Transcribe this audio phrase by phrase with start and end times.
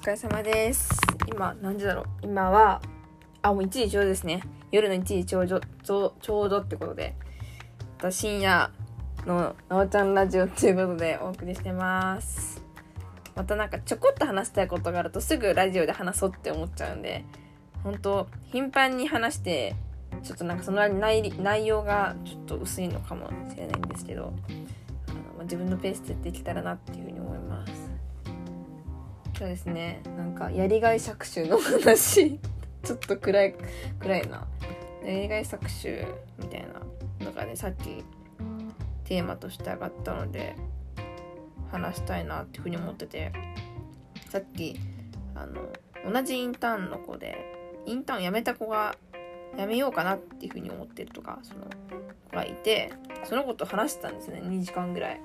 [0.00, 0.88] 疲れ様です。
[1.28, 2.06] 今、何時だろう？
[2.22, 2.80] 今は、
[3.42, 4.42] あ、もう1時ちょうどですね。
[4.72, 7.14] 夜の1時ちょうど、ちょうちょうどってことで、
[8.08, 8.70] 深夜
[9.26, 12.62] のなおちゃんラジオっていうことでお送りしてます。
[13.36, 17.26] またなんかちょこっと話したいことがあるとすぐラジオで話そうって思っちゃうんで、
[17.84, 19.76] 本当頻繁に話して、
[20.22, 24.32] ちょっとなんかその内内容がちょっと薄いのかもしれないんですけど、
[25.08, 27.29] あのま自分のペースでやっていけたらなっていうふうに思います。
[29.40, 30.02] そうですね。
[30.18, 32.38] なんかやりがい搾取の話。
[32.84, 33.54] ちょっと暗い
[33.98, 34.46] 暗いな。
[35.02, 36.06] やりがい搾取
[36.38, 38.04] みたいなのがねさっき
[39.04, 40.56] テーマとして上がったので
[41.70, 43.32] 話したいなっていうふうに思ってて。
[44.28, 44.78] さっき
[45.34, 45.72] あの
[46.08, 48.94] 同じインターンの子でインターン辞めた子が
[49.56, 51.64] 辞めようかなっていうふうに思ってるとかその
[52.30, 52.92] 子がいて
[53.24, 54.40] その子と話してたんですね。
[54.44, 55.20] 2時間ぐらい。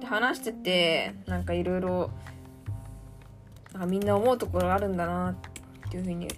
[0.00, 2.10] で話しててなんかいろいろ
[3.72, 6.28] なんかみんな思うところあるんだなっていうふうに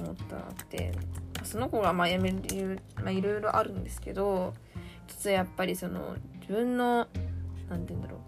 [0.00, 0.92] 思ったなって
[1.42, 4.54] その子がまあ辞める理由まあいろいろあるんですけど
[5.06, 7.06] 一つはやっぱりその自分の
[7.68, 8.20] なんて言うんだろう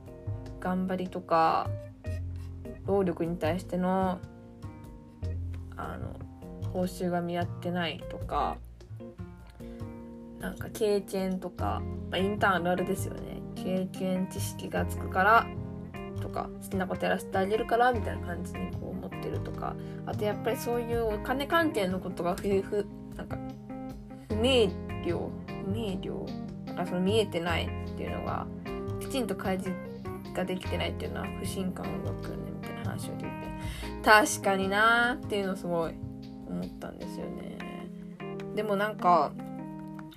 [0.60, 1.68] 頑張りとか
[2.86, 4.18] 労力に対しての
[5.76, 6.16] あの
[6.72, 8.56] 報酬が見合ってないとか
[10.40, 13.42] なんか経験とか、まあ、インターンあるあるですよね。
[13.56, 15.46] 経験知識がつくから
[16.28, 19.74] とか好きなことやらせてあげるからみたいな感じにこう思ってるとか
[20.06, 23.38] あとやっぱりそういうお金関係のことがふふなんか
[24.28, 24.70] 不明
[25.04, 25.30] 瞭
[25.64, 26.26] 不明瞭
[26.66, 28.46] だかその見えてないっていうのが
[29.00, 29.74] きちんと開示
[30.34, 33.28] ができてないっていうのは不信感を湧くねみたいな話を聞いて
[34.04, 35.94] 確かになーっていうのすごい
[36.48, 37.58] 思ったんですよね。
[38.54, 39.32] でもなんか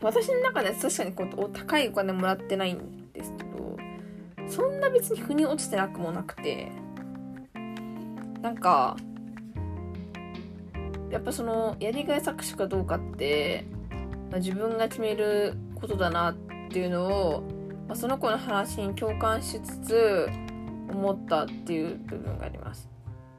[0.01, 3.00] 私の中では確かにこう高いお金もらってないんで
[4.51, 6.71] そんな別に腑に落ちてなくもなくて
[8.41, 8.97] なんか
[11.09, 13.65] やっぱそのやりがい搾取かどうかって、
[14.29, 16.35] まあ、自分が決めることだなっ
[16.69, 17.41] ていうのを、
[17.87, 20.29] まあ、その子の話に共感しつつ
[20.89, 22.89] 思ったっていう部分があります。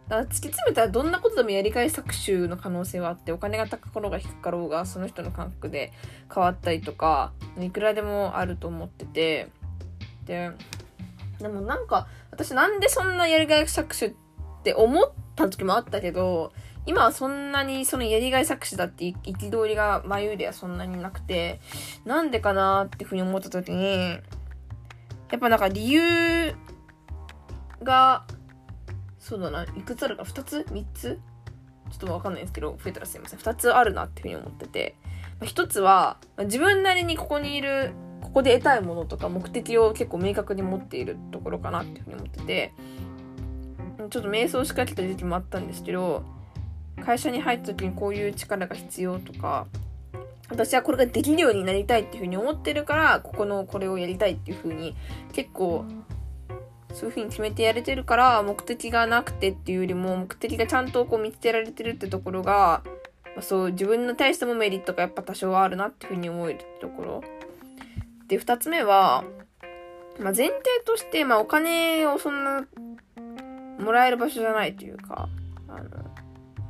[0.08, 5.92] だから突き詰めたらどんなことでもやりがい搾取の可能性はあってお金が高かろうが低かろうがその人の感覚で
[6.32, 9.48] 変わったりとかいくらでもあると思ってて
[10.26, 10.50] で
[11.42, 16.52] でもなんか私なんでそんなやりがい搾取って思った時もあったけど
[16.86, 21.60] 今はそんなにそのやりがい搾取だって憤りが前よりはそんなになくて
[22.04, 24.18] なんでかなっていうふうに思った時に
[25.30, 26.54] やっぱなんか理由
[27.82, 28.24] が
[29.18, 31.20] そうだないくつあるか？2つ ?3 つ？
[31.90, 33.38] ちょっとわかんないんですけど増えたらすいません。
[33.38, 34.96] 2つあるなっていうふうに思ってて。
[35.40, 42.72] 1つは自分なりにここにいるここで得たいものとか目的を結構明確に持っているところかなっていうふうに思ってて
[43.98, 46.24] ちょっと瞑想しかけた時期もあったんですけど
[47.04, 49.66] 会社に入った時にこういう力が必要とか
[50.48, 54.94] 私はこれができるようになりたいっていうふうに思ってるからここのこれをやりたいっていうふうに
[55.32, 55.84] 結構
[56.92, 62.82] そういうふうに決めてやれてるから目的がなくてっていうよりも目的がちゃんとこう見つけられてるってところが、
[63.24, 67.24] まあ、そう自分に対してもメリットがやっぱ多少あるなっていうふうに思えるってところ。
[68.28, 69.24] で2つ目は、
[70.20, 72.66] まあ、前提として、まあ、お金をそんな
[73.78, 75.28] もらえる場所じゃないというか
[75.68, 75.88] あの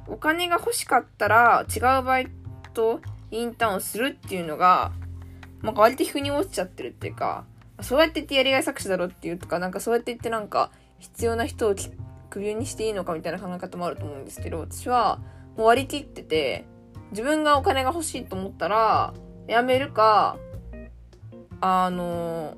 [0.09, 2.29] お金が欲しかったら違うバイ
[2.75, 4.93] トインターンをするっていうのが、
[5.61, 7.45] まあ、割と腑に落ちちゃってるっていうか
[7.81, 11.75] そうやって言ってやりがい搾取だろっていうとかなんかそうやって言ってなんか必要な人を
[12.31, 15.19] 首にしていいのかみたいな考え方もあると思うんですけど私は
[15.57, 16.65] もう割り切ってて
[17.11, 19.13] 自分がお金が欲しいと思ったら
[19.49, 20.37] 辞めるか
[21.63, 22.57] あの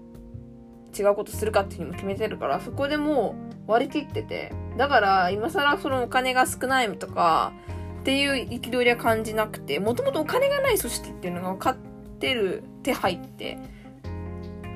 [0.98, 3.36] 違うことするかっていうのも決めてるからそこでも
[3.68, 7.52] う割り切っててだから今更そのお金が少ないとか
[8.00, 11.76] っていう憤りは感じなくてもともとお金がない組織っていうのが分かっ
[12.18, 13.58] てるって入って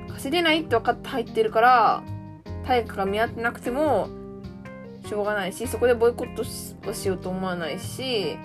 [0.09, 2.03] 稼げないって分かって入ってるから
[2.65, 4.09] 対価が見合ってなくても
[5.07, 6.43] しょうがないしそこでボイコット
[6.89, 8.37] をしようと思わないし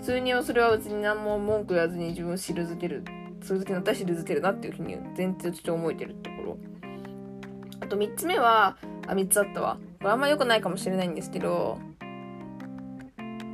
[0.00, 3.04] 普通にそれは別に何も文句言わずに自分を退ける
[3.46, 6.58] そういう時に私退けるなっていうふうに前提として思えてるところ。
[7.80, 8.76] あと3つ目は
[9.06, 9.78] あ3つあったわ。
[10.00, 11.78] これあんま良くないかもしれないんですけど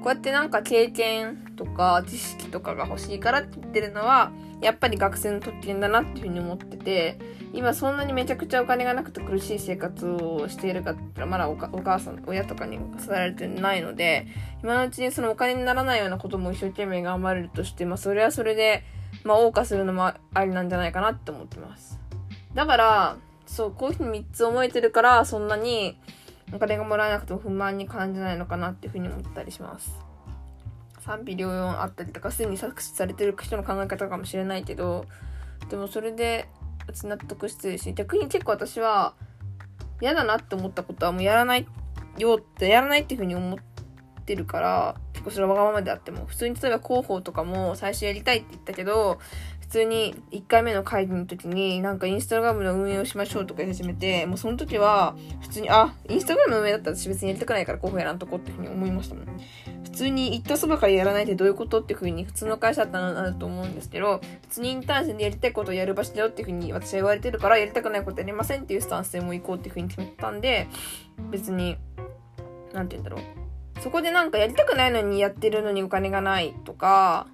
[0.03, 7.19] こうやってなんか経験とか知識とかが欲しいからって言ってるのはやっぱり学生の特権だなっていうふうに思ってて
[7.53, 14.27] 今そんなにめちゃくちゃお金がなくて苦しい生活をしているかって言ったらまだお母さん親とかにさられてないので
[14.63, 18.83] 今のうちにそのお金にならないようなことも一生懸命頑張れるとしてまあそれはそれで
[19.23, 22.01] まあ謳歌するのもありなんじゃないかなって思ってます。
[22.55, 23.17] だから
[23.47, 25.99] そうこういうふうに3つ思えてるからそんなに
[26.53, 30.13] お金がもらえなくても不満に感じないのかなっていうふうに思ったりします。
[31.01, 35.05] 賛否両論あったりとかすでに搾取されてる人の考え方かもしれないけど
[35.69, 36.49] でもそれで
[37.03, 39.15] 納得してるし逆に結構私は
[40.01, 41.67] 嫌だなって思ったことはもうやらない
[42.19, 43.59] よってやらないっていうふうに思っ
[44.25, 49.19] てるから結構それはわがままであっても普通に例えば広報とかも最初やりたいって言ったけど
[49.73, 59.27] 通に1回目の会議の時になんかインスタグラムの運営をしましょうとか言い始めてもうその時は普通にあインスタグラムの運営だったら私別にやりたくないから広報やらんとこっていうふうに思いましたもん。
[59.85, 70.69] 普通に言ったそばからやらないってどういうことっていうふうに普通の会社だったらなると思うんですけど普通にインターン生でやりたいことをやる場所だよっていうふうに私は言われてるからやりたくないことやりませんっていうスタンスでも行こうっていうふうに決めたんで
[71.31, 71.77] 別に
[72.73, 73.43] 何て言うんだろう。
[73.81, 77.27] そこでなんかやりたくないのにやってるのにお金がないとか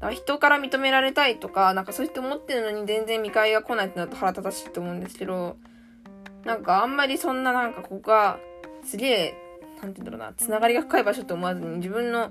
[0.00, 5.56] か人から認められたいとか、なんかそうやって思ってるのに全然見返りが来ないってなると腹立たしいと思うんですけど、
[6.44, 8.38] なんかあんまりそんななんかここが
[8.84, 9.34] すげえ、
[9.82, 12.30] なんて言うんだろうな、つながりが深い場所と思わずに自分の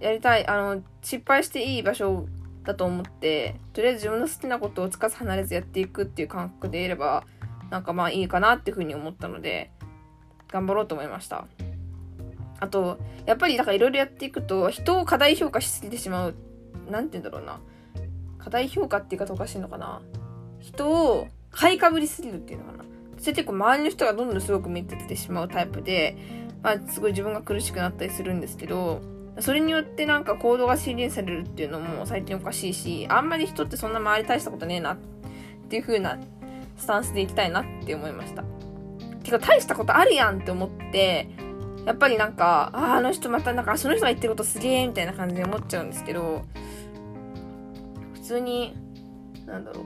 [0.00, 2.26] やりたい、あの、失敗していい場所
[2.64, 7.24] だと思って、とりあえず自分の好きなことをつかず離れずやっていくっていう感覚でいれば、
[7.70, 9.70] なんかまあいいかなっていうふうに思ったので、
[10.48, 11.46] 頑張ろうと思いました。
[12.64, 16.34] あと、やっぱりだからいろいろやっていくと、人を過大評価しすぎてしまう。
[16.90, 17.60] なんて言うんだろうな。
[18.38, 20.00] 過大評価って言い方おかしいのかな。
[20.60, 22.84] 人を買いかぶりすぎるっていうのかな。
[23.18, 26.16] それ結構周りの人がどんどんすごく見てきてしまうタイプで、
[26.62, 29.02] まあすごい自分が苦しくなったりするんですけど、
[29.40, 34.96] それによってなんか行動が制限されるっていうのも最近おかしいし、あんまり人ってそんな周り大したことねえなっ
[35.68, 36.18] ていう風な
[36.76, 38.44] スタンスでいきたいなって思いました。
[39.22, 41.28] てか大したことあるやんって思って、
[41.84, 46.44] やっぱりなんか、ああ、の人またなんか、その人が言ってることすげえみたいな感じで思っちゃうんですけど、
[48.14, 48.74] 普通に、
[49.46, 49.84] なんだろう。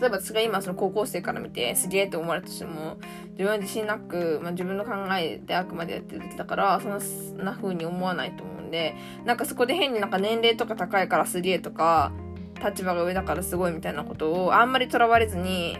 [0.00, 2.98] 例えば私が今その高校生から見てすげえって思われたとしても、
[3.30, 8.94] 自分は自信なく、まあ、自分の考えであくまでやってる時だから、そんな風に思わないと思うんで、
[9.24, 12.12] なんかそこで変になんか年齢とか高いからすげえとか、
[12.62, 15.76] 立場が上だからすごいみたいなことをあんまりとらわれずに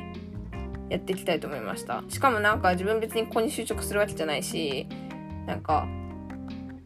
[0.88, 2.02] やっていきたいと思いました。
[2.08, 4.86] しかもなんか自分別にここに就職するわけじゃないし、
[5.46, 5.86] なんか、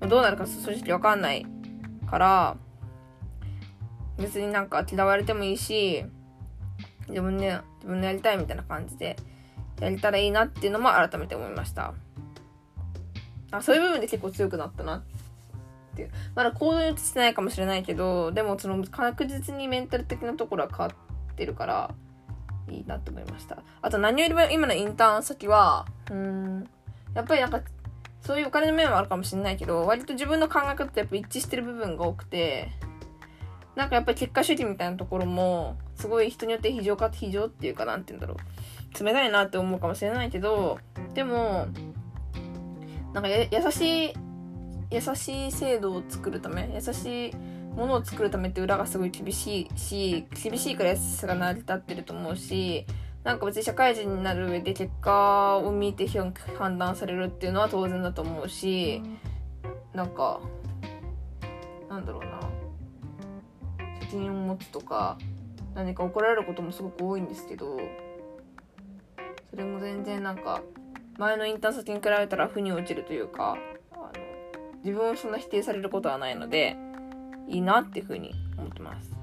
[0.01, 1.47] どうなるか正直わかんない
[2.07, 2.57] から、
[4.19, 6.05] 別になんか嫌われてもいいし、
[7.09, 9.17] 自分で、自分でやりたいみたいな感じで、
[9.81, 11.95] やれたらいいなっていうのも改めて思いました。
[13.51, 15.03] あ、そういう部分で結構強くなったなっ
[15.97, 16.11] ていう。
[16.35, 20.93] まだ行動に移してないかもしれないけど、でもその確実にメンタル的なところは変わ
[21.33, 21.91] ってるから、
[22.69, 23.63] いいなって思いました。
[23.83, 26.69] あと何よりも今のインターン先は、うん、
[27.15, 27.63] やっぱりなんか
[28.31, 32.69] そういうお金の面はあるかもしれないけど、割と自分の考え方とやっぱ一致してる部分が多くて、
[33.75, 39.05] なんかやっぱり結果主義みたいなところも、すごい人によって非常か、非常っていうか、なんて言うんだろう。
[39.05, 40.79] 冷たいなって思うかもしれないけど、
[41.13, 41.67] でも、
[43.15, 44.15] なんか優しい、
[44.93, 47.35] 優しい制度を作るため、優しい
[47.75, 52.87] ものを作るためって裏がすごい厳しいし、厳しいから優しさが成り立ってると思うし、
[53.25, 56.07] なんか別に社会人になる上で結果を見て
[56.59, 59.03] 判断されるっていうのは当然だと思うし、
[59.93, 60.41] なんか、
[61.89, 62.41] なんだろうな。
[64.01, 65.19] 責任を持つとか、
[65.75, 67.79] 何か怒られることもすごく多いんですけど、
[69.51, 70.63] それも全然なんか、
[71.19, 73.59] 前のインターン先に比べたら負に落ちるというか、
[73.93, 74.13] あの
[74.83, 76.77] 自分をそんな否定されることはないので、
[77.49, 79.20] いいなっていうふうに思ってます。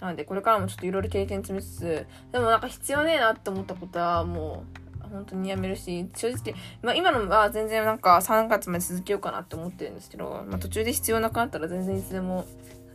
[0.00, 12.44] なので、これからもちょっといろいろ経験積みつつ、でもなんか必要ねえなって思ったことはもう、本当にやめるし、正直、まあ今のは全然なんか3月まで続けようかなって思ってるんですけど、まあ途中で必要なくなったら全然いつでも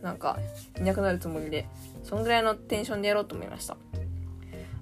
[0.02, 0.38] なんか
[0.78, 1.66] いなくなるつもりで、
[2.02, 3.76] そんぐらいのテンションでやろうと思いました。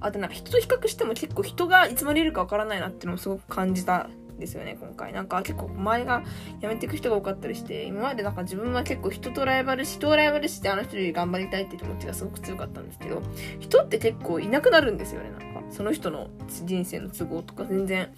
[0.00, 4.08] あとなんか人と比較しても結構人がいつまでいるかわからないなっていうのもすごく感じた
[4.42, 5.12] ですよね、今回。
[5.12, 6.22] なんか結構前が
[6.60, 13.22] 辞めていく人が多かったりして、今までなんか自分は結構人とライバル、人をライバルしてあの人より頑張りたいっていう気持ちがすごく強かったんですけど、
[13.60, 15.62] 人って結構いなくなるんですよね、なんか。
[15.70, 16.28] その人の
[16.64, 18.10] 人生の都合とか全然。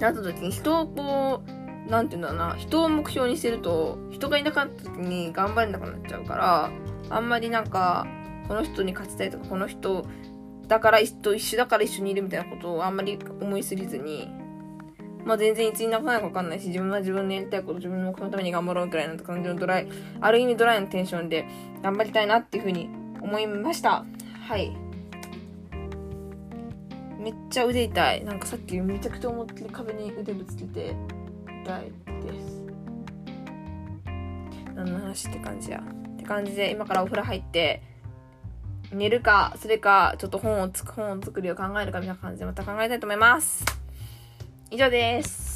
[0.00, 6.70] なった時に人をこう、なんていうんだろうな、人を目標にしてると、人がいなかった時に頑張れなくなっちゃうから、
[7.10, 8.06] あんまりなんか、
[8.48, 10.06] この人に勝ちたいとか、この人
[10.66, 14.28] だから一緒だから一緒にいるみたいなことをあんまり思いすぎずに、
[15.24, 19.88] まあ全然いつになかないかわかんないし、自分は自分のやりたいこと、自分の目標のために頑張ろうくらいの感じのドライ、
[20.20, 21.46] ある意味ドライのテンションで
[21.82, 22.88] 頑張りたいなっていうふうに
[23.20, 24.04] 思いました。
[24.46, 24.76] はい。
[27.18, 28.24] めっちゃ腕痛い。
[28.24, 30.94] なんかさっきめちゃくちゃ思ってる壁に腕ぶつけて
[31.64, 32.64] 痛いです。
[34.74, 35.82] 何の話って感じや。
[36.14, 37.82] って感じで今からお風呂入って、
[38.92, 43.83] 寝るか、それか、ちょっと本をつく、本を作りを考えるかみたいな感じでまた考えたいと思います。
[44.74, 45.53] 以上です。